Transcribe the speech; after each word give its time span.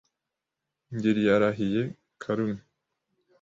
Ngeri 0.95 1.21
yarahiye 1.29 1.81
Karume 2.21 2.61